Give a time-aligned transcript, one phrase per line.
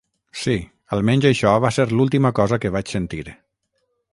[0.43, 0.53] Sí,
[0.97, 3.25] almenys això va ser l'última cosa que vaig sentir.